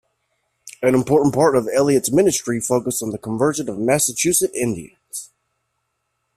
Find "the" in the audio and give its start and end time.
3.11-3.19